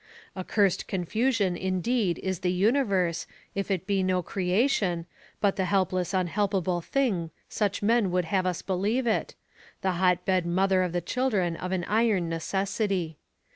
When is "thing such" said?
6.83-7.83